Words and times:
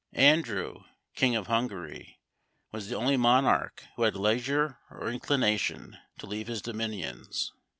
Andrew 0.13 0.85
king 1.13 1.35
of 1.35 1.45
Hungary 1.45 2.19
was 2.71 2.89
the 2.89 2.95
only 2.95 3.17
monarch 3.17 3.83
who 3.95 4.01
had 4.01 4.15
leisure 4.15 4.79
or 4.89 5.11
inclination 5.11 5.95
to 6.17 6.25
leave 6.25 6.47
his 6.47 6.63
dominions. 6.63 7.53